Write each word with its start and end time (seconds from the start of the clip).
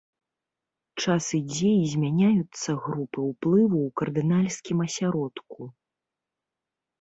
Час 1.01 1.27
ідзе 1.39 1.73
і 1.81 1.83
змяняюцца 1.93 2.69
групы 2.85 3.19
ўплыву 3.31 3.77
ў 3.89 3.93
кардынальскім 4.01 4.77
асяродку. 4.87 5.61